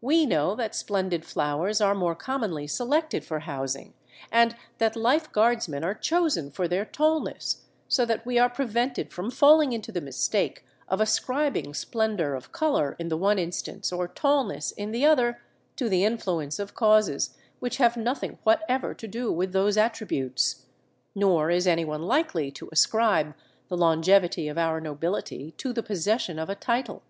[0.00, 3.92] We know that splendid flowers are more commonly selected for housing,
[4.32, 9.30] and that Life Guardsmen are chosen for their tallness, so that we are prevented from
[9.30, 14.70] falling into the mistake of ascribing splendour of colour in the one instance, or tallness
[14.70, 15.42] in the other,
[15.76, 20.64] to the influence of causes which have nothing whatever to do with those attributes;
[21.14, 23.34] nor is anyone likely to ascribe
[23.68, 27.02] the longevity of our nobility to the possession of a title.